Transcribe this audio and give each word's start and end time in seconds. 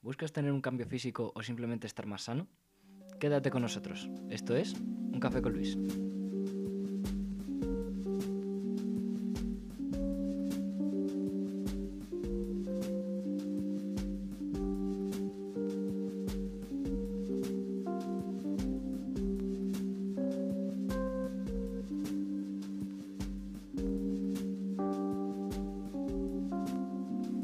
¿Buscas 0.00 0.32
tener 0.32 0.52
un 0.52 0.60
cambio 0.60 0.86
físico 0.86 1.32
o 1.34 1.42
simplemente 1.42 1.88
estar 1.88 2.06
más 2.06 2.22
sano? 2.22 2.46
Quédate 3.18 3.50
con 3.50 3.62
nosotros. 3.62 4.08
Esto 4.30 4.54
es 4.54 4.74
Un 4.74 5.18
Café 5.18 5.42
con 5.42 5.54
Luis. 5.54 5.76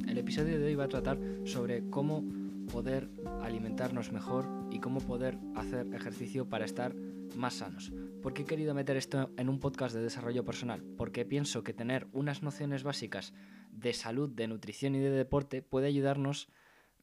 El 0.06 0.18
episodio 0.18 0.60
de 0.60 0.66
hoy 0.66 0.74
va 0.76 0.84
a 0.84 0.88
tratar 0.88 1.18
sobre 1.44 1.90
cómo 1.90 2.43
poder 2.74 3.08
alimentarnos 3.40 4.10
mejor 4.10 4.48
y 4.72 4.80
cómo 4.80 4.98
poder 4.98 5.38
hacer 5.54 5.86
ejercicio 5.94 6.48
para 6.48 6.64
estar 6.64 6.92
más 7.36 7.54
sanos. 7.54 7.92
¿Por 8.20 8.34
qué 8.34 8.42
he 8.42 8.46
querido 8.46 8.74
meter 8.74 8.96
esto 8.96 9.30
en 9.36 9.48
un 9.48 9.60
podcast 9.60 9.94
de 9.94 10.02
desarrollo 10.02 10.44
personal? 10.44 10.82
Porque 10.96 11.24
pienso 11.24 11.62
que 11.62 11.72
tener 11.72 12.08
unas 12.10 12.42
nociones 12.42 12.82
básicas 12.82 13.32
de 13.70 13.92
salud, 13.92 14.28
de 14.28 14.48
nutrición 14.48 14.96
y 14.96 14.98
de 14.98 15.10
deporte 15.10 15.62
puede 15.62 15.86
ayudarnos 15.86 16.48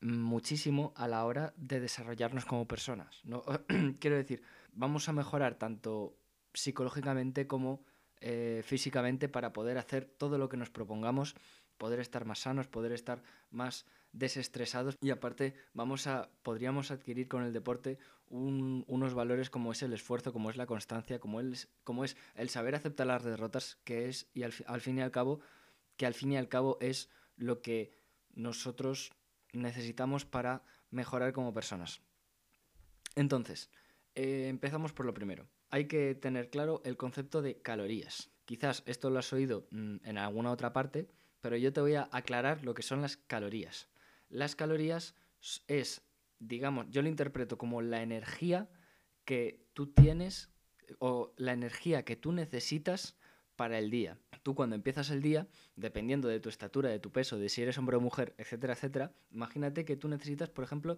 muchísimo 0.01 0.91
a 0.97 1.07
la 1.07 1.23
hora 1.23 1.53
de 1.55 1.79
desarrollarnos 1.79 2.43
como 2.43 2.67
personas. 2.67 3.21
¿no? 3.23 3.41
Quiero 4.01 4.17
decir, 4.17 4.43
vamos 4.73 5.07
a 5.07 5.13
mejorar 5.13 5.55
tanto 5.55 6.17
psicológicamente 6.53 7.47
como 7.47 7.85
eh, 8.19 8.61
físicamente 8.65 9.29
para 9.29 9.53
poder 9.53 9.77
hacer 9.77 10.03
todo 10.03 10.37
lo 10.37 10.49
que 10.49 10.57
nos 10.57 10.69
propongamos, 10.69 11.33
poder 11.77 12.01
estar 12.01 12.25
más 12.25 12.39
sanos, 12.39 12.67
poder 12.67 12.91
estar 12.91 13.23
más 13.51 13.85
desestresados 14.13 14.97
y 15.01 15.09
aparte 15.09 15.53
vamos 15.73 16.07
a 16.07 16.29
podríamos 16.43 16.91
adquirir 16.91 17.27
con 17.27 17.43
el 17.43 17.53
deporte 17.53 17.97
un, 18.27 18.83
unos 18.87 19.13
valores 19.13 19.49
como 19.49 19.71
es 19.71 19.81
el 19.83 19.93
esfuerzo, 19.93 20.33
como 20.33 20.49
es 20.49 20.57
la 20.57 20.65
constancia, 20.65 21.19
como, 21.19 21.39
el, 21.39 21.57
como 21.83 22.03
es 22.03 22.17
el 22.35 22.49
saber 22.49 22.75
aceptar 22.75 23.07
las 23.07 23.23
derrotas, 23.23 23.77
que 23.83 24.09
es 24.09 24.29
y 24.33 24.43
al, 24.43 24.53
al 24.67 24.81
fin 24.81 24.97
y 24.97 25.01
al 25.01 25.11
cabo 25.11 25.41
que 25.97 26.05
al 26.05 26.13
fin 26.13 26.31
y 26.31 26.37
al 26.37 26.49
cabo 26.49 26.77
es 26.81 27.09
lo 27.35 27.61
que 27.61 27.93
nosotros 28.33 29.11
necesitamos 29.53 30.25
para 30.25 30.63
mejorar 30.89 31.33
como 31.33 31.53
personas. 31.53 32.01
Entonces, 33.15 33.69
eh, 34.15 34.47
empezamos 34.47 34.93
por 34.93 35.05
lo 35.05 35.13
primero. 35.13 35.47
Hay 35.69 35.85
que 35.87 36.15
tener 36.15 36.49
claro 36.49 36.81
el 36.85 36.97
concepto 36.97 37.41
de 37.41 37.61
calorías. 37.61 38.29
Quizás 38.45 38.83
esto 38.85 39.09
lo 39.09 39.19
has 39.19 39.31
oído 39.31 39.67
mm, 39.71 39.97
en 40.03 40.17
alguna 40.17 40.51
otra 40.51 40.73
parte, 40.73 41.07
pero 41.41 41.57
yo 41.57 41.73
te 41.73 41.81
voy 41.81 41.95
a 41.95 42.09
aclarar 42.11 42.63
lo 42.63 42.73
que 42.73 42.83
son 42.83 43.01
las 43.01 43.17
calorías. 43.17 43.87
Las 44.31 44.55
calorías 44.55 45.13
es, 45.67 46.01
digamos, 46.39 46.87
yo 46.89 47.01
lo 47.01 47.09
interpreto 47.09 47.57
como 47.57 47.81
la 47.81 48.01
energía 48.01 48.69
que 49.25 49.67
tú 49.73 49.87
tienes 49.87 50.49
o 50.99 51.33
la 51.37 51.53
energía 51.53 52.03
que 52.03 52.15
tú 52.15 52.31
necesitas 52.31 53.17
para 53.55 53.77
el 53.77 53.91
día. 53.91 54.17
Tú 54.41 54.55
cuando 54.55 54.75
empiezas 54.75 55.11
el 55.11 55.21
día, 55.21 55.47
dependiendo 55.75 56.27
de 56.27 56.39
tu 56.39 56.49
estatura, 56.49 56.89
de 56.89 56.99
tu 56.99 57.11
peso, 57.11 57.37
de 57.37 57.49
si 57.49 57.61
eres 57.61 57.77
hombre 57.77 57.97
o 57.97 58.01
mujer, 58.01 58.33
etcétera, 58.37 58.73
etcétera, 58.73 59.13
imagínate 59.29 59.85
que 59.85 59.97
tú 59.97 60.07
necesitas, 60.07 60.49
por 60.49 60.63
ejemplo, 60.63 60.97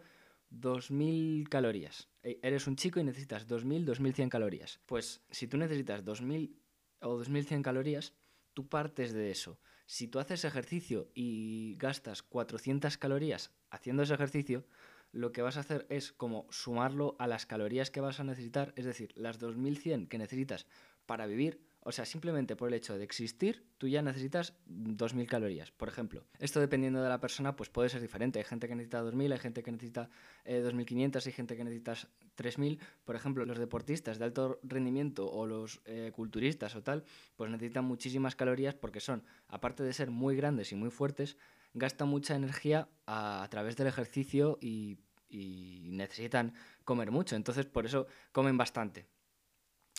2.000 0.52 1.50
calorías. 1.50 2.08
E, 2.22 2.40
eres 2.44 2.68
un 2.68 2.76
chico 2.76 3.00
y 3.00 3.04
necesitas 3.04 3.48
2.000, 3.48 3.86
2.100 3.86 4.30
calorías. 4.30 4.80
Pues 4.86 5.22
si 5.32 5.48
tú 5.48 5.58
necesitas 5.58 6.06
2.000 6.06 6.56
o 7.02 7.18
2.100 7.20 7.64
calorías, 7.64 8.14
tú 8.54 8.70
partes 8.70 9.12
de 9.12 9.32
eso. 9.32 9.60
Si 9.86 10.08
tú 10.08 10.20
haces 10.20 10.46
ejercicio 10.46 11.10
y 11.14 11.76
gastas 11.78 12.24
400 12.24 12.98
calorías 12.98 13.52
haciendo 13.70 14.04
ese 14.04 14.14
ejercicio, 14.14 14.66
lo 15.12 15.32
que 15.32 15.42
vas 15.42 15.58
a 15.58 15.62
hacer 15.62 15.86
es 15.90 16.12
como 16.12 16.48
sumarlo 16.50 17.16
a 17.20 17.28
las 17.28 17.46
calorías 17.46 17.92
que 17.92 18.02
vas 18.02 18.20
a 18.20 18.24
necesitar, 18.24 18.74
es 18.76 18.86
decir, 18.86 19.12
las 19.16 19.40
2100 19.40 20.08
que 20.08 20.18
necesitas 20.18 20.66
para 21.06 21.28
vivir, 21.28 21.62
o 21.86 21.92
sea, 21.92 22.06
simplemente 22.06 22.56
por 22.56 22.70
el 22.70 22.76
hecho 22.76 22.98
de 22.98 23.04
existir, 23.04 23.66
tú 23.78 23.88
ya 23.90 24.02
necesitas 24.02 24.54
2.000 24.68 25.28
calorías, 25.28 25.72
por 25.72 25.90
ejemplo. 25.90 26.24
Esto 26.40 26.62
dependiendo 26.62 27.04
de 27.04 27.10
la 27.10 27.20
persona, 27.20 27.58
pues 27.58 27.70
puede 27.70 27.90
ser 27.90 28.02
diferente. 28.02 28.40
Hay 28.40 28.46
gente 28.46 28.70
que 28.70 28.76
necesita 28.76 29.04
2.000, 29.04 29.34
hay 29.34 29.40
gente 29.40 29.64
que 29.64 29.72
necesita 29.72 30.10
eh, 30.46 30.64
2.500, 30.64 31.26
hay 31.26 31.32
gente 31.34 31.58
que 31.58 31.64
necesita 31.66 31.94
3.000. 32.38 32.80
Por 33.04 33.16
ejemplo, 33.18 33.46
los 33.46 33.60
deportistas 33.60 34.18
de 34.18 34.26
alto 34.26 34.60
rendimiento 34.64 35.30
o 35.30 35.46
los 35.46 35.82
eh, 35.84 36.12
culturistas 36.16 36.76
o 36.76 36.84
tal, 36.84 37.04
pues 37.36 37.52
necesitan 37.52 37.84
muchísimas 37.84 38.36
calorías 38.36 38.76
porque 38.76 39.02
son, 39.02 39.24
aparte 39.48 39.84
de 39.84 39.92
ser 39.92 40.10
muy 40.10 40.38
grandes 40.38 40.72
y 40.72 40.76
muy 40.76 40.90
fuertes, 40.90 41.38
gastan 41.74 42.08
mucha 42.08 42.36
energía 42.36 42.88
a, 43.08 43.46
través 43.50 43.76
del 43.76 43.88
ejercicio 43.88 44.58
y 44.62 44.98
necesitan 45.30 46.54
comer 46.86 47.12
mucho. 47.12 47.36
Entonces, 47.36 47.66
por 47.66 47.86
eso 47.86 48.08
comen 48.32 48.56
bastante. 48.58 49.08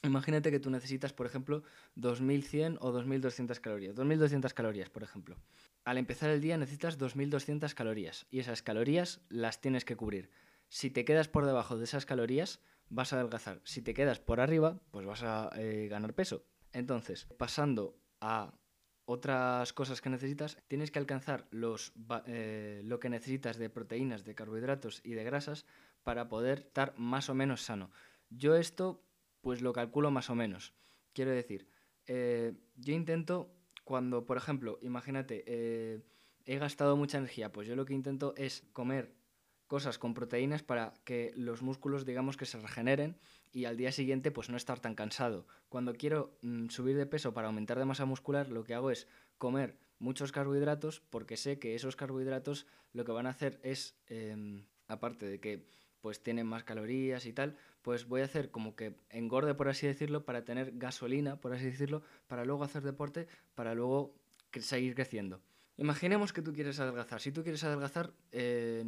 Imagínate 0.05 0.51
que 0.51 0.61
tú 0.61 0.71
necesitas, 0.71 1.13
por 1.13 1.27
ejemplo, 1.27 1.63
2100 1.97 2.79
o 2.81 2.93
2200 2.93 3.61
calorías. 3.61 3.95
2200 3.95 4.55
calorías, 4.55 4.91
por 4.91 5.03
ejemplo. 5.03 5.37
Al 5.85 5.99
empezar 5.99 6.31
el 6.31 6.41
día 6.41 6.57
necesitas 6.57 6.99
2200 6.99 7.75
calorías 7.75 8.27
y 8.31 8.41
esas 8.41 8.63
calorías 8.63 9.21
las 9.29 9.61
tienes 9.61 9.85
que 9.85 9.97
cubrir. 9.97 10.31
Si 10.69 10.91
te 10.91 11.05
quedas 11.05 11.29
por 11.29 11.47
debajo 11.47 11.77
de 11.77 11.85
esas 11.85 12.07
calorías, 12.07 12.61
vas 12.89 13.13
a 13.13 13.17
adelgazar. 13.17 13.61
Si 13.65 13.83
te 13.83 13.95
quedas 13.95 14.19
por 14.19 14.41
arriba, 14.41 14.81
pues 14.91 15.07
vas 15.07 15.23
a 15.23 15.51
eh, 15.57 15.89
ganar 15.89 16.15
peso. 16.15 16.45
Entonces, 16.73 17.27
pasando 17.39 17.99
a 18.21 18.55
otras 19.05 19.73
cosas 19.73 20.01
que 20.01 20.11
necesitas, 20.11 20.59
tienes 20.67 20.91
que 20.91 20.99
alcanzar 20.99 21.47
los, 21.51 21.93
eh, 22.27 22.81
lo 22.85 22.99
que 22.99 23.11
necesitas 23.11 23.59
de 23.59 23.71
proteínas, 23.71 24.25
de 24.25 24.35
carbohidratos 24.35 25.01
y 25.05 25.13
de 25.13 25.25
grasas 25.25 25.67
para 26.03 26.29
poder 26.29 26.61
estar 26.61 26.95
más 26.97 27.29
o 27.29 27.35
menos 27.35 27.63
sano. 27.63 27.91
Yo 28.31 28.57
esto 28.57 29.04
pues 29.45 29.61
lo 29.61 29.75
calculo 29.75 30.11
más 30.11 30.31
o 30.31 30.35
menos. 30.35 30.73
Quiero 31.13 31.31
decir, 31.31 31.69
eh, 32.07 32.55
yo 32.77 32.95
intento 32.95 33.55
cuando, 33.85 34.25
por 34.25 34.39
ejemplo, 34.39 34.79
imagínate, 34.81 35.45
eh, 35.47 36.01
he 36.47 36.59
gastado 36.59 36.97
mucha 36.97 37.19
energía, 37.19 37.53
pues 37.53 37.69
yo 37.69 37.77
lo 37.77 37.85
que 37.85 37.93
intento 37.93 38.35
es 38.37 38.65
comer 38.73 39.15
cosas 39.67 39.99
con 39.99 40.15
proteínas 40.15 40.63
para 40.63 40.95
que 41.05 41.33
los 41.37 41.61
músculos, 41.61 42.07
digamos, 42.07 42.39
que 42.39 42.47
se 42.47 42.59
regeneren 42.59 43.19
y 43.53 43.67
al 43.67 43.77
día 43.77 43.93
siguiente 43.93 44.31
pues 44.31 44.49
no 44.49 44.57
estar 44.57 44.81
tan 44.81 44.95
cansado. 44.95 45.47
Cuando 45.69 45.93
quiero 45.93 46.39
mm, 46.41 46.69
subir 46.69 46.97
de 46.97 47.07
peso 47.07 47.35
para 47.35 47.49
aumentar 47.49 47.79
de 47.79 47.85
masa 47.85 48.07
muscular, 48.07 48.49
lo 48.49 48.65
que 48.65 48.75
hago 48.75 48.91
es 48.91 49.09
comer 49.37 49.79
muchos 49.99 50.33
carbohidratos 50.33 51.01
porque 51.11 51.37
sé 51.37 51.59
que 51.59 51.75
esos 51.75 51.97
carbohidratos 51.97 52.67
lo 52.93 53.05
que 53.05 53.13
van 53.13 53.27
a 53.27 53.31
hacer 53.31 53.61
es, 53.63 53.99
eh, 54.07 54.65
aparte 54.89 55.27
de 55.27 55.41
que 55.41 55.67
pues 56.01 56.23
tienen 56.23 56.47
más 56.47 56.65
calorías 56.65 57.25
y 57.25 57.33
tal, 57.33 57.57
pues 57.81 58.07
voy 58.07 58.21
a 58.21 58.25
hacer 58.25 58.51
como 58.51 58.77
que 58.77 58.95
engorde, 59.09 59.55
por 59.55 59.69
así 59.69 59.87
decirlo, 59.87 60.25
para 60.25 60.45
tener 60.45 60.73
gasolina, 60.75 61.41
por 61.41 61.55
así 61.55 61.65
decirlo, 61.65 62.03
para 62.27 62.45
luego 62.45 62.63
hacer 62.63 62.83
deporte, 62.83 63.27
para 63.55 63.75
luego 63.75 64.15
seguir 64.61 64.95
creciendo. 64.95 65.41
Imaginemos 65.77 66.33
que 66.33 66.43
tú 66.43 66.53
quieres 66.53 66.79
adelgazar. 66.79 67.21
Si 67.21 67.33
tú 67.33 67.43
quieres 67.43 67.65
adelgazar, 67.65 68.13
eh, 68.33 68.85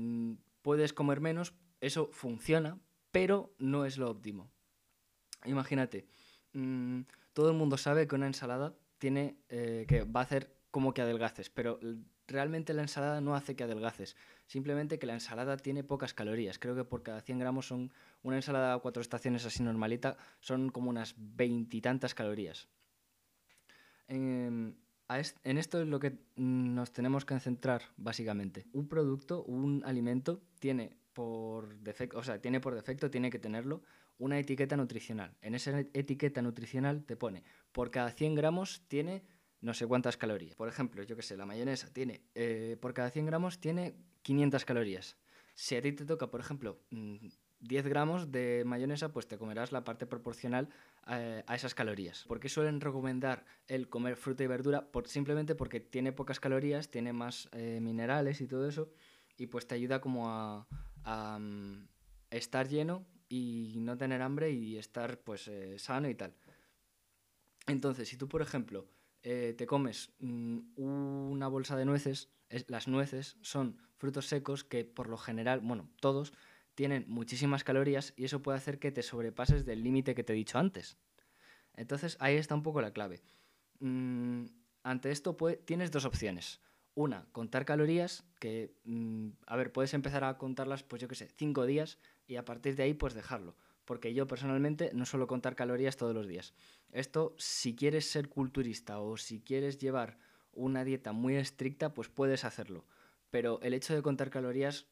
puedes 0.62 0.93
comer 0.93 1.21
menos, 1.21 1.55
eso 1.81 2.11
funciona, 2.13 2.78
pero 3.13 3.55
no 3.59 3.87
es 3.87 3.99
lo 3.99 4.11
óptimo. 4.11 4.51
Imagínate, 5.45 6.07
mmm, 6.53 7.01
todo 7.33 7.51
el 7.51 7.57
mundo 7.57 7.77
sabe 7.77 8.07
que 8.07 8.15
una 8.15 8.27
ensalada 8.27 8.75
tiene 8.99 9.37
eh, 9.49 9.87
que 9.89 10.05
va 10.05 10.21
a 10.21 10.25
hacer 10.25 10.55
como 10.71 10.93
que 10.93 11.03
adelgaces, 11.03 11.51
pero 11.51 11.78
realmente 12.27 12.75
la 12.75 12.83
ensalada 12.83 13.21
no 13.21 13.34
hace 13.34 13.57
que 13.57 13.65
adelgaces, 13.65 14.17
simplemente 14.47 14.99
que 14.99 15.07
la 15.07 15.15
ensalada 15.15 15.57
tiene 15.57 15.84
pocas 15.84 16.15
calorías. 16.15 16.59
Creo 16.59 16.75
que 16.75 16.84
por 16.84 17.03
cada 17.03 17.21
100 17.21 17.39
gramos 17.39 17.67
son 17.67 17.93
una 18.23 18.37
ensalada 18.37 18.75
a 18.75 18.79
cuatro 18.79 19.03
estaciones 19.03 19.45
así 19.45 19.62
normalita, 19.62 20.17
son 20.41 20.71
como 20.71 20.91
unas 20.91 21.15
veintitantas 21.17 22.15
calorías. 22.15 22.69
En, 24.09 24.77
en 25.45 25.59
esto 25.59 25.81
es 25.81 25.89
lo 25.89 25.99
que 25.99 26.19
nos 26.37 26.93
tenemos 26.93 27.25
que 27.25 27.39
centrar 27.41 27.83
básicamente. 27.97 28.67
Un 28.73 28.89
producto, 28.89 29.43
un 29.45 29.83
alimento 29.84 30.43
tiene 30.59 30.97
por 31.13 31.78
defecto, 31.78 32.19
o 32.19 32.22
sea, 32.22 32.41
tiene 32.41 32.60
por 32.60 32.75
defecto, 32.75 33.10
tiene 33.10 33.31
que 33.31 33.39
tenerlo 33.39 33.83
una 34.19 34.39
etiqueta 34.39 34.77
nutricional. 34.77 35.37
En 35.43 35.54
esa 35.54 35.81
etiqueta 35.93 36.43
nutricional 36.43 37.04
te 37.04 37.16
pone 37.16 37.43
por 37.72 37.91
cada 37.91 38.10
100 38.10 38.34
gramos 38.34 38.83
tiene 38.89 39.22
no 39.60 39.75
sé 39.75 39.87
cuántas 39.87 40.16
calorías. 40.16 40.54
Por 40.54 40.69
ejemplo, 40.69 41.03
yo 41.03 41.16
que 41.16 41.22
sé, 41.22 41.37
la 41.37 41.47
mayonesa 41.47 41.93
tiene, 41.93 42.22
eh, 42.34 42.77
por 42.81 42.95
cada 42.95 43.10
100 43.10 43.27
gramos 43.27 43.59
tiene 43.59 43.95
500 44.27 44.65
calorías. 44.65 45.17
Si 45.55 45.77
a 45.77 45.83
ti 45.83 45.93
te 45.93 46.05
toca, 46.05 46.27
por 46.33 46.41
ejemplo, 46.41 46.81
10 47.61 47.87
gramos 47.87 48.33
de 48.33 48.65
mayonesa, 48.67 49.13
pues 49.13 49.28
te 49.28 49.39
comerás 49.39 49.71
la 49.71 49.84
parte 49.84 50.05
proporcional 50.05 50.69
a, 51.05 51.45
a 51.47 51.55
esas 51.55 51.77
calorías. 51.77 52.25
¿Por 52.25 52.41
qué 52.41 52.49
suelen 52.49 52.81
recomendar 52.81 53.45
el 53.69 53.89
comer 53.89 54.17
fruta 54.17 54.43
y 54.43 54.49
verdura? 54.49 54.91
Por, 54.91 55.07
simplemente 55.07 55.55
porque 55.55 55.78
tiene 55.78 56.11
pocas 56.11 56.41
calorías, 56.41 56.91
tiene 56.91 57.13
más 57.13 57.49
eh, 57.53 57.78
minerales 57.81 58.41
y 58.41 58.49
todo 58.49 58.69
eso, 58.69 58.91
y 59.37 59.47
pues 59.47 59.69
te 59.69 59.77
ayuda 59.77 60.01
como 60.01 60.29
a, 60.29 60.67
um, 61.07 61.87
estar 62.31 62.67
lleno 62.67 63.07
y 63.29 63.77
no 63.79 63.97
tener 63.97 64.22
hambre 64.22 64.51
y 64.51 64.77
estar 64.77 65.21
pues 65.21 65.47
eh, 65.47 65.79
sano 65.79 66.09
y 66.09 66.17
tal. 66.17 66.34
Entonces, 67.69 68.09
si 68.09 68.17
tú, 68.17 68.29
por 68.29 68.43
ejemplo, 68.43 68.89
eh, 69.22 69.55
te 69.57 69.67
comes 69.67 70.11
mmm, 70.19 70.59
una 70.77 71.47
bolsa 71.47 71.77
de 71.77 71.84
nueces, 71.84 72.29
es, 72.49 72.69
las 72.69 72.89
nueces 72.89 73.37
son 73.41 73.85
frutos 73.97 74.27
secos 74.27 74.65
que 74.65 74.84
por 74.84 75.09
lo 75.09 75.16
general, 75.16 75.60
bueno, 75.60 75.89
todos, 76.01 76.33
tienen 76.75 77.04
muchísimas 77.09 77.65
calorías 77.65 78.13
y 78.16 78.25
eso 78.25 78.43
puede 78.43 78.59
hacer 78.59 78.78
que 78.78 78.93
te 78.93 79.03
sobrepases 79.03 79.65
del 79.65 79.83
límite 79.83 80.15
que 80.15 80.25
te 80.25 80.33
he 80.33 80.37
dicho 80.37 80.59
antes. 80.59 80.98
Entonces 81.75 82.16
ahí 82.21 82.37
está 82.37 82.54
un 82.54 82.63
poco 82.63 82.81
la 82.81 82.93
clave. 82.93 83.22
Mm, 83.81 84.45
ante 84.83 85.10
esto 85.10 85.37
tienes 85.65 85.91
dos 85.91 86.04
opciones. 86.04 86.60
Una, 86.95 87.27
contar 87.33 87.66
calorías, 87.66 88.25
que, 88.39 88.75
mm, 88.84 89.28
a 89.47 89.57
ver, 89.57 89.72
puedes 89.72 89.93
empezar 89.93 90.25
a 90.25 90.39
contarlas, 90.39 90.83
pues 90.83 91.03
yo 91.03 91.09
qué 91.09 91.15
sé, 91.15 91.28
cinco 91.37 91.66
días 91.66 91.98
y 92.27 92.37
a 92.37 92.45
partir 92.45 92.77
de 92.77 92.84
ahí, 92.84 92.95
pues 92.95 93.15
dejarlo. 93.15 93.57
Porque 93.84 94.15
yo 94.15 94.27
personalmente 94.27 94.91
no 94.95 95.04
suelo 95.07 95.27
contar 95.27 95.57
calorías 95.57 95.97
todos 95.97 96.15
los 96.15 96.27
días. 96.27 96.54
Esto, 96.93 97.34
si 97.39 97.77
quieres 97.77 98.10
ser 98.10 98.28
culturista 98.28 98.98
o 99.01 99.16
si 99.16 99.41
quieres 99.41 99.78
llevar 99.78 100.19
una 100.53 100.84
dieta 100.84 101.13
muy 101.13 101.37
estricta, 101.37 101.93
pues 101.93 102.09
puedes 102.09 102.45
hacerlo. 102.45 102.87
Pero 103.36 103.60
el 103.60 103.74
hecho 103.74 103.94
de 103.94 104.00
contar 104.00 104.30
calorías, 104.30 104.86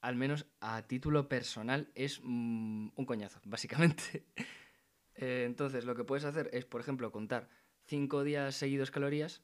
al 0.00 0.14
menos 0.14 0.46
a 0.60 0.86
título 0.86 1.28
personal, 1.28 1.90
es 1.96 2.20
mm, 2.22 2.90
un 2.94 3.04
coñazo, 3.04 3.40
básicamente. 3.44 4.28
Eh, 5.16 5.42
entonces, 5.44 5.84
lo 5.84 5.96
que 5.96 6.04
puedes 6.04 6.24
hacer 6.24 6.50
es, 6.52 6.64
por 6.64 6.80
ejemplo, 6.80 7.10
contar 7.10 7.48
cinco 7.86 8.22
días 8.22 8.54
seguidos 8.54 8.92
calorías 8.92 9.42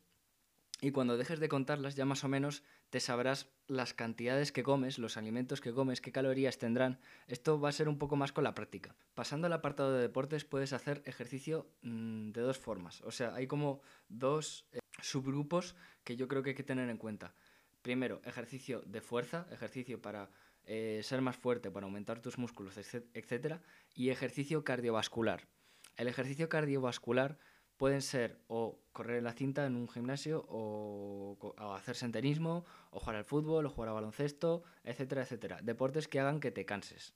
y 0.80 0.92
cuando 0.92 1.16
dejes 1.16 1.40
de 1.40 1.48
contarlas 1.48 1.96
ya 1.96 2.04
más 2.04 2.22
o 2.22 2.28
menos 2.28 2.62
te 2.90 3.00
sabrás 3.00 3.50
las 3.66 3.94
cantidades 3.94 4.52
que 4.52 4.62
comes, 4.62 5.00
los 5.00 5.16
alimentos 5.16 5.60
que 5.60 5.72
comes, 5.72 6.00
qué 6.00 6.12
calorías 6.12 6.56
tendrán. 6.56 7.00
Esto 7.26 7.58
va 7.60 7.70
a 7.70 7.72
ser 7.72 7.88
un 7.88 7.98
poco 7.98 8.14
más 8.14 8.30
con 8.30 8.44
la 8.44 8.54
práctica. 8.54 8.94
Pasando 9.14 9.48
al 9.48 9.54
apartado 9.54 9.92
de 9.92 10.02
deportes 10.02 10.44
puedes 10.44 10.72
hacer 10.72 11.02
ejercicio 11.04 11.66
mm, 11.82 12.30
de 12.30 12.42
dos 12.42 12.58
formas. 12.58 13.00
O 13.00 13.10
sea, 13.10 13.34
hay 13.34 13.48
como 13.48 13.80
dos 14.08 14.68
eh, 14.70 14.78
subgrupos 15.02 15.74
que 16.04 16.14
yo 16.14 16.28
creo 16.28 16.44
que 16.44 16.50
hay 16.50 16.56
que 16.56 16.62
tener 16.62 16.88
en 16.88 16.96
cuenta. 16.98 17.34
Primero, 17.86 18.20
ejercicio 18.24 18.82
de 18.84 19.00
fuerza, 19.00 19.46
ejercicio 19.52 20.02
para 20.02 20.28
eh, 20.64 21.02
ser 21.04 21.20
más 21.20 21.36
fuerte, 21.36 21.70
para 21.70 21.86
aumentar 21.86 22.18
tus 22.18 22.36
músculos, 22.36 22.76
etc. 22.76 23.60
Y 23.94 24.10
ejercicio 24.10 24.64
cardiovascular. 24.64 25.46
El 25.96 26.08
ejercicio 26.08 26.48
cardiovascular 26.48 27.38
pueden 27.76 28.02
ser 28.02 28.42
o 28.48 28.80
correr 28.90 29.18
en 29.18 29.22
la 29.22 29.34
cinta 29.34 29.66
en 29.66 29.76
un 29.76 29.88
gimnasio 29.88 30.44
o, 30.48 31.54
hacer 31.76 31.94
senderismo 31.94 32.64
o 32.90 32.98
jugar 32.98 33.14
al 33.14 33.24
fútbol 33.24 33.66
o 33.66 33.70
jugar 33.70 33.90
al 33.90 33.94
baloncesto, 33.94 34.64
etcétera, 34.82 35.22
etcétera. 35.22 35.60
Deportes 35.62 36.08
que 36.08 36.18
hagan 36.18 36.40
que 36.40 36.50
te 36.50 36.66
canses, 36.66 37.14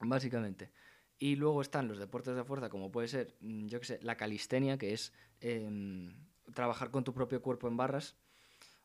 básicamente. 0.00 0.72
Y 1.16 1.36
luego 1.36 1.62
están 1.62 1.86
los 1.86 2.00
deportes 2.00 2.34
de 2.34 2.42
fuerza, 2.42 2.70
como 2.70 2.90
puede 2.90 3.06
ser, 3.06 3.36
mm, 3.38 3.68
yo 3.68 3.78
qué 3.78 3.86
sé, 3.86 4.00
la 4.02 4.16
calistenia, 4.16 4.78
que 4.78 4.94
es 4.94 5.12
em, 5.40 6.26
trabajar 6.54 6.90
con 6.90 7.04
tu 7.04 7.14
propio 7.14 7.40
cuerpo 7.40 7.68
en 7.68 7.76
barras, 7.76 8.16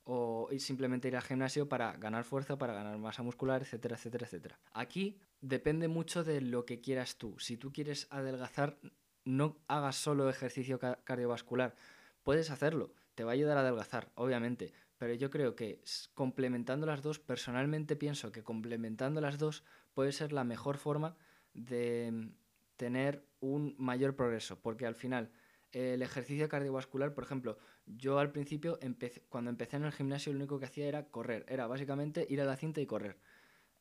o 0.05 0.49
simplemente 0.59 1.07
ir 1.07 1.15
al 1.15 1.23
gimnasio 1.23 1.67
para 1.67 1.93
ganar 1.93 2.23
fuerza, 2.23 2.57
para 2.57 2.73
ganar 2.73 2.97
masa 2.97 3.23
muscular, 3.23 3.61
etcétera, 3.63 3.95
etcétera, 3.95 4.25
etcétera. 4.25 4.59
Aquí 4.73 5.17
depende 5.41 5.87
mucho 5.87 6.23
de 6.23 6.41
lo 6.41 6.65
que 6.65 6.79
quieras 6.79 7.17
tú. 7.17 7.35
Si 7.39 7.57
tú 7.57 7.73
quieres 7.73 8.07
adelgazar, 8.11 8.77
no 9.25 9.57
hagas 9.67 9.95
solo 9.95 10.29
ejercicio 10.29 10.79
cardiovascular. 11.03 11.75
Puedes 12.23 12.51
hacerlo, 12.51 12.93
te 13.15 13.23
va 13.23 13.31
a 13.31 13.33
ayudar 13.33 13.57
a 13.57 13.61
adelgazar, 13.61 14.11
obviamente, 14.15 14.73
pero 14.97 15.13
yo 15.15 15.29
creo 15.31 15.55
que 15.55 15.81
complementando 16.13 16.85
las 16.85 17.01
dos, 17.01 17.19
personalmente 17.19 17.95
pienso 17.95 18.31
que 18.31 18.43
complementando 18.43 19.21
las 19.21 19.39
dos 19.39 19.63
puede 19.93 20.11
ser 20.11 20.31
la 20.31 20.43
mejor 20.43 20.77
forma 20.77 21.17
de 21.53 22.11
mm, 22.11 22.29
tener 22.77 23.25
un 23.39 23.75
mayor 23.77 24.15
progreso, 24.15 24.59
porque 24.61 24.85
al 24.85 24.95
final 24.95 25.31
el 25.75 26.01
ejercicio 26.01 26.47
cardiovascular, 26.47 27.13
por 27.13 27.25
ejemplo, 27.25 27.57
yo 27.85 28.17
al 28.19 28.31
principio, 28.31 28.79
cuando 29.27 29.49
empecé 29.49 29.75
en 29.75 29.83
el 29.83 29.91
gimnasio, 29.91 30.31
lo 30.31 30.39
único 30.39 30.57
que 30.57 30.67
hacía 30.67 30.87
era 30.87 31.03
correr, 31.09 31.45
era 31.49 31.67
básicamente 31.67 32.25
ir 32.29 32.39
a 32.39 32.45
la 32.45 32.55
cinta 32.55 32.79
y 32.79 32.85
correr. 32.85 33.17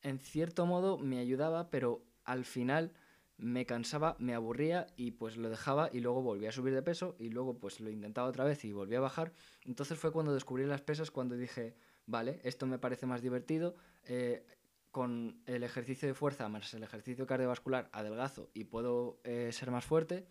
En 0.02 0.18
cierto 0.18 0.66
modo 0.66 0.98
me 0.98 1.20
ayudaba, 1.20 1.70
pero 1.70 2.02
al 2.24 2.44
final 2.44 2.94
me 3.36 3.64
cansaba, 3.64 4.16
me 4.18 4.34
aburría 4.34 4.88
y 4.96 5.12
pues 5.12 5.36
lo 5.36 5.48
dejaba 5.48 5.88
y 5.92 6.00
luego 6.00 6.20
volvía 6.20 6.48
a 6.48 6.52
subir 6.52 6.74
de 6.74 6.82
peso 6.82 7.14
y 7.20 7.28
luego 7.28 7.60
pues 7.60 7.78
lo 7.78 7.90
intentaba 7.90 8.28
otra 8.28 8.44
vez 8.44 8.64
y 8.64 8.72
volvía 8.72 8.98
a 8.98 9.02
bajar. 9.02 9.32
Entonces 9.64 9.96
fue 9.96 10.10
cuando 10.10 10.34
descubrí 10.34 10.66
las 10.66 10.82
pesas, 10.82 11.12
cuando 11.12 11.36
dije, 11.36 11.76
vale, 12.06 12.40
esto 12.42 12.66
me 12.66 12.80
parece 12.80 13.06
más 13.06 13.22
divertido, 13.22 13.76
eh, 14.04 14.44
con 14.90 15.42
el 15.46 15.62
ejercicio 15.62 16.08
de 16.08 16.14
fuerza 16.14 16.48
más 16.48 16.72
el 16.74 16.82
ejercicio 16.82 17.26
cardiovascular 17.26 17.88
adelgazo 17.92 18.50
y 18.52 18.64
puedo 18.64 19.20
eh, 19.24 19.50
ser 19.52 19.70
más 19.72 19.84
fuerte 19.84 20.26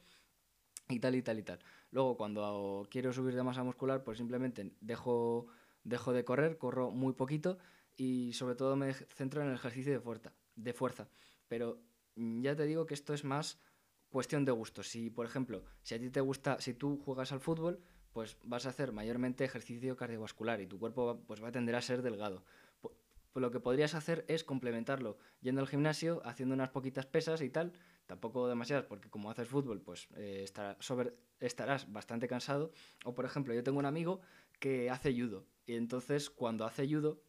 y 0.93 0.99
tal 0.99 1.15
y 1.15 1.21
tal 1.21 1.39
y 1.39 1.43
tal. 1.43 1.59
Luego 1.91 2.17
cuando 2.17 2.87
quiero 2.89 3.11
subir 3.11 3.35
de 3.35 3.43
masa 3.43 3.63
muscular 3.63 4.03
pues 4.03 4.17
simplemente 4.17 4.71
dejo, 4.81 5.47
de 5.83 6.23
correr, 6.23 6.57
corro 6.57 6.91
muy 6.91 7.13
poquito 7.13 7.57
y 7.95 8.33
sobre 8.33 8.55
todo 8.55 8.75
me 8.75 8.93
centro 8.93 9.41
en 9.41 9.49
el 9.49 9.55
ejercicio 9.55 9.91
de 9.91 9.99
fuerza. 9.99 10.33
De 10.55 10.73
fuerza. 10.73 11.07
Pero 11.47 11.79
ya 12.15 12.55
te 12.55 12.65
digo 12.65 12.85
que 12.85 12.93
esto 12.93 13.13
es 13.13 13.23
más 13.23 13.59
cuestión 14.09 14.45
de 14.45 14.51
gusto. 14.51 14.83
Si, 14.83 15.09
por 15.09 15.25
ejemplo, 15.25 15.63
si 15.81 15.95
a 15.95 15.99
ti 15.99 16.09
te 16.09 16.21
gusta, 16.21 16.59
si 16.61 16.73
tú 16.73 17.01
juegas 17.03 17.31
al 17.31 17.39
fútbol, 17.39 17.81
pues 18.13 18.37
vas 18.43 18.65
a 18.65 18.69
hacer 18.69 18.91
mayormente 18.91 19.43
ejercicio 19.43 19.97
cardiovascular 19.97 20.61
y 20.61 20.67
tu 20.67 20.79
cuerpo 20.79 21.05
va, 21.05 21.17
pues 21.19 21.43
va 21.43 21.47
a 21.47 21.51
tender 21.51 21.75
a 21.75 21.81
ser 21.81 22.03
delgado. 22.03 22.45
Pues, 23.33 23.41
lo 23.41 23.51
que 23.51 23.59
podrías 23.59 23.95
hacer 23.95 24.25
es 24.27 24.43
complementarlo 24.43 25.17
yendo 25.41 25.61
al 25.61 25.67
gimnasio, 25.67 26.21
haciendo 26.23 26.53
unas 26.53 26.69
poquitas 26.69 27.07
pesas 27.07 27.41
y 27.41 27.49
tal, 27.49 27.73
tampoco 28.05 28.47
demasiadas, 28.47 28.85
porque 28.85 29.09
como 29.09 29.29
haces 29.29 29.47
fútbol, 29.47 29.81
pues 29.81 30.07
eh, 30.15 30.45
estarás 31.39 31.91
bastante 31.91 32.27
cansado. 32.27 32.71
O, 33.03 33.13
por 33.13 33.25
ejemplo, 33.25 33.53
yo 33.53 33.63
tengo 33.63 33.79
un 33.79 33.85
amigo 33.85 34.21
que 34.59 34.89
hace 34.89 35.13
judo 35.13 35.45
y 35.65 35.73
entonces 35.73 36.29
cuando 36.29 36.65
hace 36.65 36.87
judo 36.87 37.21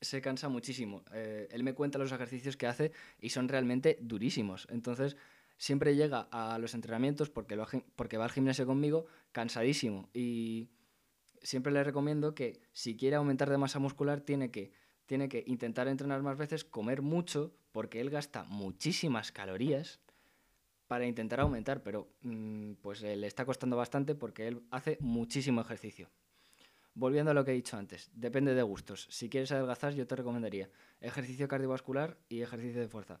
se 0.00 0.20
cansa 0.20 0.48
muchísimo. 0.48 1.04
Eh, 1.12 1.46
él 1.50 1.62
me 1.62 1.74
cuenta 1.74 1.98
los 1.98 2.10
ejercicios 2.10 2.56
que 2.56 2.66
hace 2.66 2.92
y 3.20 3.28
son 3.28 3.48
realmente 3.48 3.98
durísimos. 4.00 4.66
Entonces, 4.70 5.16
siempre 5.58 5.94
llega 5.94 6.28
a 6.32 6.58
los 6.58 6.74
entrenamientos 6.74 7.30
porque, 7.30 7.56
porque 7.94 8.16
va 8.16 8.24
al 8.24 8.30
gimnasio 8.30 8.66
conmigo 8.66 9.06
cansadísimo. 9.30 10.08
Y 10.12 10.70
siempre 11.42 11.72
le 11.72 11.84
recomiendo 11.84 12.34
que 12.34 12.60
si 12.72 12.96
quiere 12.96 13.16
aumentar 13.16 13.50
de 13.50 13.58
masa 13.58 13.78
muscular, 13.78 14.22
tiene 14.22 14.50
que, 14.50 14.72
tiene 15.06 15.28
que 15.28 15.44
intentar 15.46 15.88
entrenar 15.88 16.22
más 16.22 16.38
veces, 16.38 16.64
comer 16.64 17.02
mucho, 17.02 17.54
porque 17.72 18.00
él 18.00 18.10
gasta 18.10 18.44
muchísimas 18.44 19.32
calorías 19.32 20.00
para 20.86 21.06
intentar 21.06 21.40
aumentar, 21.40 21.82
pero 21.82 22.08
mm, 22.20 22.72
pues 22.82 23.02
le 23.02 23.26
está 23.26 23.44
costando 23.44 23.76
bastante 23.76 24.14
porque 24.14 24.48
él 24.48 24.62
hace 24.70 24.98
muchísimo 25.00 25.60
ejercicio. 25.60 26.10
Volviendo 26.94 27.30
a 27.30 27.34
lo 27.34 27.44
que 27.44 27.52
he 27.52 27.54
dicho 27.54 27.78
antes, 27.78 28.10
depende 28.12 28.54
de 28.54 28.62
gustos. 28.62 29.08
Si 29.10 29.30
quieres 29.30 29.50
adelgazar, 29.52 29.94
yo 29.94 30.06
te 30.06 30.16
recomendaría 30.16 30.68
ejercicio 31.00 31.48
cardiovascular 31.48 32.18
y 32.28 32.42
ejercicio 32.42 32.80
de 32.80 32.88
fuerza. 32.88 33.20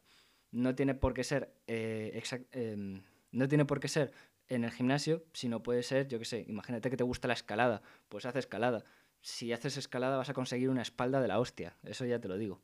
No 0.50 0.74
tiene 0.74 0.94
por 0.94 1.14
qué 1.14 1.24
ser, 1.24 1.54
eh, 1.66 2.22
em, 2.52 3.02
no 3.30 3.48
tiene 3.48 3.64
por 3.64 3.80
qué 3.80 3.88
ser 3.88 4.12
en 4.48 4.64
el 4.64 4.70
gimnasio, 4.70 5.24
sino 5.32 5.62
puede 5.62 5.82
ser, 5.82 6.08
yo 6.08 6.18
qué 6.18 6.26
sé, 6.26 6.44
imagínate 6.48 6.90
que 6.90 6.98
te 6.98 7.04
gusta 7.04 7.28
la 7.28 7.34
escalada, 7.34 7.80
pues 8.10 8.26
haz 8.26 8.36
escalada. 8.36 8.84
Si 9.22 9.52
haces 9.52 9.78
escalada 9.78 10.18
vas 10.18 10.28
a 10.28 10.34
conseguir 10.34 10.68
una 10.68 10.82
espalda 10.82 11.22
de 11.22 11.28
la 11.28 11.38
hostia, 11.38 11.76
eso 11.84 12.04
ya 12.04 12.20
te 12.20 12.28
lo 12.28 12.36
digo. 12.36 12.60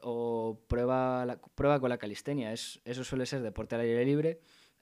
O 0.00 0.60
prueba, 0.68 1.38
prueba 1.54 1.80
con 1.80 1.90
la 1.90 1.98
calistenia, 1.98 2.52
es, 2.52 2.80
eso 2.84 3.04
suele 3.04 3.26
ser 3.26 3.42
deporte 3.42 3.74
al 3.74 3.82
aire 3.82 4.04
libre 4.04 4.40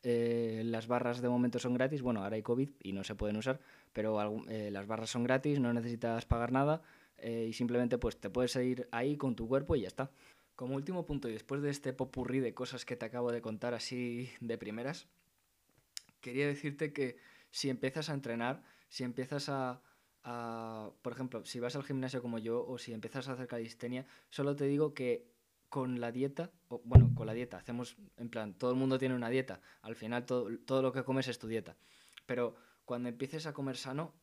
eh, 0.09 0.63
las 0.65 0.87
barras 0.87 1.21
de 1.21 1.29
momento 1.29 1.59
son 1.59 1.75
gratis. 1.75 2.01
Bueno, 2.01 2.23
ahora 2.23 2.37
hay 2.37 2.43
COVID 2.43 2.71
y 2.81 2.93
no 2.93 3.03
se 3.03 3.17
pueden 3.17 3.37
usar, 3.37 3.61
pero 3.93 4.45
eh, 4.49 4.71
las 4.71 4.87
barras 4.87 5.11
son 5.11 5.25
gratis, 5.25 5.59
no 5.59 5.73
necesitas 5.73 6.25
pagar 6.27 6.53
nada 6.53 6.81
eh, 7.19 7.47
y 7.49 7.53
simplemente 7.53 7.99
pues 7.99 8.17
te 8.17 8.31
puedes 8.31 8.55
ir 8.55 8.89
ahí 8.93 9.17
con 9.17 9.35
tu 9.35 9.49
cuerpo 9.49 9.75
y 9.75 9.81
ya 9.81 9.89
está. 9.89 10.13
Como 10.55 10.77
último 10.77 11.05
punto, 11.05 11.29
y 11.29 11.33
después 11.33 11.61
de 11.61 11.71
este 11.71 11.93
popurrí 11.93 12.39
de 12.39 12.55
cosas 12.55 12.85
que 12.85 12.95
te 12.95 13.05
acabo 13.05 13.33
de 13.33 13.43
contar 13.43 13.75
así 13.75 14.31
de 14.41 14.57
primeras, 14.57 15.09
quería 16.21 16.47
decirte 16.47 16.93
que 16.93 17.19
si 17.51 17.69
empiezas 17.69 18.09
a 18.09 18.15
entrenar, 18.15 18.63
si 18.89 19.03
empiezas 19.03 19.49
a, 19.49 19.83
por 21.03 21.13
ejemplo, 21.13 21.45
si 21.45 21.61
vas 21.61 21.77
al 21.77 21.85
gimnasio 21.85 22.21
como 22.21 22.39
yo 22.39 22.67
o 22.67 22.79
si 22.79 22.93
empiezas 22.93 23.29
a 23.29 23.33
hacer 23.33 23.47
calistenia, 23.47 24.07
solo 24.31 24.57
te 24.57 24.65
digo 24.65 24.93
que 24.93 25.31
con 25.69 26.01
la 26.01 26.11
dieta, 26.11 26.51
o, 26.69 26.81
bueno, 26.85 27.13
con 27.15 27.27
la 27.27 27.33
dieta, 27.33 27.59
hacemos, 27.59 27.97
en 28.17 28.29
plan, 28.29 28.55
todo 28.55 28.73
el 28.73 28.77
mundo 28.77 28.99
tiene 28.99 29.15
una 29.15 29.31
dieta, 29.31 29.61
al 29.83 29.95
final 29.95 30.27
todo, 30.27 30.49
todo 30.65 30.83
lo 30.83 30.93
que 30.93 31.05
comes 31.05 31.29
es 31.29 31.39
tu 31.39 31.47
dieta, 31.47 31.77
pero 32.25 32.57
cuando 32.85 33.09
empieces 33.09 33.47
a 33.47 33.53
comer 33.53 33.77
sano, 33.77 34.15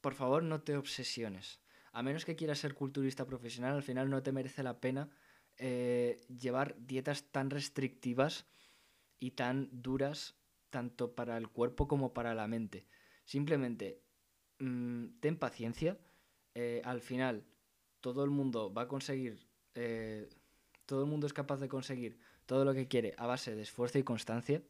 por 0.00 0.14
favor 0.14 0.42
no 0.42 0.62
te 0.62 0.76
obsesiones. 0.76 1.60
A 1.92 2.02
menos 2.02 2.24
que 2.24 2.36
quieras 2.36 2.58
ser 2.58 2.74
culturista 2.74 3.26
profesional, 3.26 3.74
al 3.74 3.82
final 3.82 4.08
no 4.08 4.22
te 4.22 4.32
merece 4.32 4.62
la 4.62 4.80
pena 4.80 5.10
eh, 5.58 6.20
llevar 6.28 6.76
dietas 6.78 7.24
tan 7.30 7.50
restrictivas 7.50 8.46
y 9.18 9.32
tan 9.32 9.68
duras, 9.72 10.36
tanto 10.70 11.14
para 11.14 11.36
el 11.36 11.48
cuerpo 11.48 11.88
como 11.88 12.14
para 12.14 12.34
la 12.34 12.46
mente. 12.46 12.86
Simplemente 13.24 14.02
mm, 14.60 15.20
ten 15.20 15.36
paciencia. 15.36 15.98
Eh, 16.54 16.80
al 16.84 17.00
final, 17.00 17.44
todo 18.00 18.24
el 18.24 18.30
mundo 18.30 18.72
va 18.72 18.82
a 18.82 18.88
conseguir 18.88 19.50
eh, 19.74 20.28
todo 20.86 21.04
el 21.04 21.08
mundo 21.08 21.26
es 21.26 21.32
capaz 21.32 21.60
de 21.60 21.68
conseguir 21.68 22.18
todo 22.46 22.64
lo 22.64 22.74
que 22.74 22.88
quiere 22.88 23.14
a 23.16 23.26
base 23.26 23.54
de 23.54 23.62
esfuerzo 23.62 23.98
y 23.98 24.02
constancia. 24.02 24.62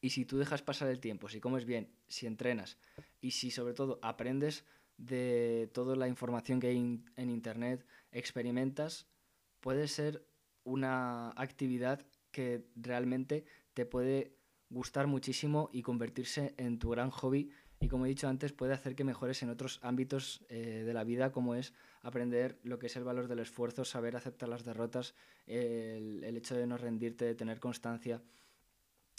Y 0.00 0.10
si 0.10 0.24
tú 0.24 0.38
dejas 0.38 0.62
pasar 0.62 0.88
el 0.88 1.00
tiempo, 1.00 1.28
si 1.28 1.38
comes 1.38 1.64
bien, 1.64 1.92
si 2.08 2.26
entrenas 2.26 2.78
y 3.20 3.32
si 3.32 3.50
sobre 3.50 3.74
todo 3.74 3.98
aprendes 4.02 4.64
de 4.96 5.70
toda 5.74 5.96
la 5.96 6.08
información 6.08 6.60
que 6.60 6.68
hay 6.68 7.04
en 7.16 7.30
Internet, 7.30 7.86
experimentas, 8.10 9.06
puede 9.60 9.86
ser 9.86 10.26
una 10.64 11.30
actividad 11.32 12.06
que 12.30 12.64
realmente 12.74 13.44
te 13.74 13.84
puede 13.84 14.34
gustar 14.70 15.06
muchísimo 15.06 15.68
y 15.72 15.82
convertirse 15.82 16.54
en 16.56 16.78
tu 16.78 16.88
gran 16.88 17.10
hobby 17.10 17.50
y 17.82 17.88
como 17.88 18.06
he 18.06 18.08
dicho 18.08 18.28
antes 18.28 18.52
puede 18.52 18.74
hacer 18.74 18.94
que 18.94 19.02
mejores 19.02 19.42
en 19.42 19.50
otros 19.50 19.80
ámbitos 19.82 20.44
eh, 20.48 20.84
de 20.86 20.94
la 20.94 21.02
vida 21.02 21.32
como 21.32 21.56
es 21.56 21.72
aprender 22.02 22.60
lo 22.62 22.78
que 22.78 22.86
es 22.86 22.96
el 22.96 23.02
valor 23.02 23.26
del 23.26 23.40
esfuerzo, 23.40 23.84
saber 23.84 24.14
aceptar 24.14 24.48
las 24.48 24.64
derrotas, 24.64 25.14
el, 25.48 26.22
el 26.22 26.36
hecho 26.36 26.54
de 26.54 26.66
no 26.66 26.76
rendirte, 26.76 27.24
de 27.24 27.34
tener 27.34 27.58
constancia. 27.58 28.22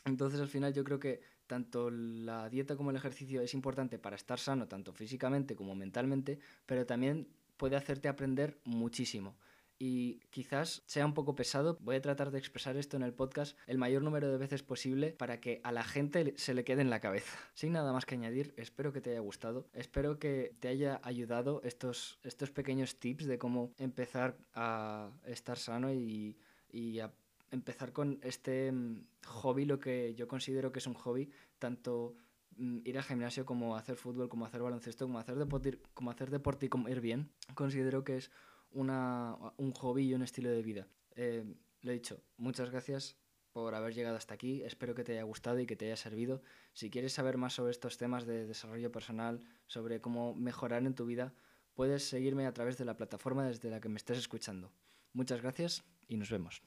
Entonces 0.05 0.39
al 0.39 0.47
final 0.47 0.73
yo 0.73 0.85
creo 0.85 0.97
que 0.97 1.21
tanto 1.45 1.91
la 1.91 2.49
dieta 2.49 2.77
como 2.77 2.91
el 2.91 2.95
ejercicio 2.95 3.41
es 3.41 3.53
importante 3.53 3.99
para 3.99 4.15
estar 4.15 4.39
sano, 4.39 4.65
tanto 4.65 4.93
físicamente 4.93 5.55
como 5.57 5.75
mentalmente, 5.75 6.39
pero 6.65 6.85
también 6.85 7.27
puede 7.57 7.75
hacerte 7.75 8.07
aprender 8.07 8.59
muchísimo 8.63 9.35
y 9.85 10.21
quizás 10.29 10.81
sea 10.85 11.05
un 11.05 11.13
poco 11.13 11.35
pesado. 11.35 11.77
Voy 11.81 11.97
a 11.97 12.01
tratar 12.01 12.31
de 12.31 12.37
expresar 12.37 12.77
esto 12.77 12.95
en 12.95 13.03
el 13.03 13.13
podcast 13.13 13.57
el 13.67 13.77
mayor 13.77 14.01
número 14.01 14.31
de 14.31 14.37
veces 14.37 14.63
posible 14.63 15.11
para 15.11 15.41
que 15.41 15.59
a 15.65 15.73
la 15.73 15.83
gente 15.83 16.33
se 16.37 16.53
le 16.53 16.63
quede 16.63 16.79
en 16.81 16.89
la 16.89 17.01
cabeza. 17.01 17.37
Sin 17.53 17.73
nada 17.73 17.91
más 17.91 18.05
que 18.05 18.15
añadir, 18.15 18.53
espero 18.55 18.93
que 18.93 19.01
te 19.01 19.09
haya 19.09 19.19
gustado, 19.19 19.67
espero 19.73 20.19
que 20.19 20.55
te 20.61 20.69
haya 20.69 21.01
ayudado 21.03 21.59
estos, 21.65 22.17
estos 22.23 22.49
pequeños 22.49 22.97
tips 22.97 23.25
de 23.25 23.37
cómo 23.37 23.73
empezar 23.77 24.37
a 24.53 25.09
estar 25.25 25.57
sano 25.57 25.91
y, 25.91 26.37
y 26.71 26.99
a 26.99 27.11
empezar 27.51 27.91
con 27.91 28.19
este 28.23 28.71
mm, 28.71 29.03
hobby, 29.25 29.65
lo 29.65 29.81
que 29.81 30.15
yo 30.15 30.29
considero 30.29 30.71
que 30.71 30.79
es 30.79 30.87
un 30.87 30.93
hobby, 30.93 31.29
tanto 31.59 32.15
mm, 32.55 32.77
ir 32.85 32.97
al 32.97 33.03
gimnasio 33.03 33.45
como 33.45 33.75
hacer 33.75 33.97
fútbol, 33.97 34.29
como 34.29 34.45
hacer 34.45 34.61
baloncesto, 34.61 35.07
como 35.07 35.19
hacer 35.19 35.35
deporte, 35.35 35.77
como 35.93 36.09
hacer 36.09 36.29
deporte 36.29 36.67
y 36.67 36.69
comer 36.69 37.01
bien, 37.01 37.29
considero 37.53 38.05
que 38.05 38.15
es 38.15 38.31
una, 38.73 39.35
un 39.57 39.71
hobby 39.71 40.09
y 40.09 40.13
un 40.13 40.21
estilo 40.21 40.49
de 40.49 40.61
vida. 40.61 40.87
Eh, 41.15 41.43
lo 41.81 41.91
he 41.91 41.93
dicho, 41.95 42.21
muchas 42.37 42.69
gracias 42.69 43.17
por 43.51 43.75
haber 43.75 43.93
llegado 43.93 44.17
hasta 44.17 44.33
aquí. 44.33 44.63
Espero 44.63 44.95
que 44.95 45.03
te 45.03 45.13
haya 45.13 45.23
gustado 45.23 45.59
y 45.59 45.65
que 45.65 45.75
te 45.75 45.85
haya 45.85 45.95
servido. 45.95 46.41
Si 46.73 46.89
quieres 46.89 47.13
saber 47.13 47.37
más 47.37 47.53
sobre 47.53 47.71
estos 47.71 47.97
temas 47.97 48.25
de 48.25 48.47
desarrollo 48.47 48.91
personal, 48.91 49.39
sobre 49.67 50.01
cómo 50.01 50.33
mejorar 50.35 50.85
en 50.85 50.95
tu 50.95 51.05
vida, 51.05 51.33
puedes 51.73 52.07
seguirme 52.07 52.45
a 52.45 52.53
través 52.53 52.77
de 52.77 52.85
la 52.85 52.97
plataforma 52.97 53.45
desde 53.45 53.69
la 53.69 53.79
que 53.79 53.89
me 53.89 53.97
estés 53.97 54.17
escuchando. 54.17 54.71
Muchas 55.13 55.41
gracias 55.41 55.83
y 56.07 56.17
nos 56.17 56.29
vemos. 56.29 56.61